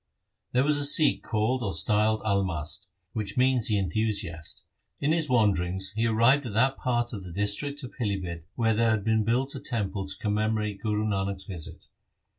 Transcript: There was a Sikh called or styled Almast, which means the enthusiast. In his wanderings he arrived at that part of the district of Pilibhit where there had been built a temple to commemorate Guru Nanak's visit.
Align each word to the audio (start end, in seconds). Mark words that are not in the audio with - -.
There 0.53 0.63
was 0.63 0.79
a 0.79 0.83
Sikh 0.83 1.21
called 1.21 1.61
or 1.61 1.73
styled 1.73 2.21
Almast, 2.23 2.87
which 3.13 3.37
means 3.37 3.67
the 3.67 3.77
enthusiast. 3.77 4.65
In 4.99 5.11
his 5.11 5.29
wanderings 5.29 5.93
he 5.95 6.07
arrived 6.07 6.47
at 6.47 6.53
that 6.53 6.75
part 6.77 7.13
of 7.13 7.23
the 7.23 7.31
district 7.31 7.83
of 7.83 7.91
Pilibhit 7.93 8.45
where 8.55 8.73
there 8.73 8.89
had 8.89 9.03
been 9.03 9.23
built 9.23 9.53
a 9.53 9.59
temple 9.59 10.07
to 10.07 10.17
commemorate 10.17 10.81
Guru 10.81 11.05
Nanak's 11.05 11.45
visit. 11.45 11.89